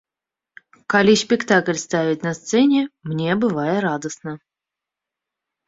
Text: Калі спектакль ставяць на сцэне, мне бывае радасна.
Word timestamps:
Калі 0.93 1.13
спектакль 1.23 1.77
ставяць 1.83 2.17
на 2.27 2.33
сцэне, 2.39 2.81
мне 3.13 3.31
бывае 3.47 3.77
радасна. 3.89 4.31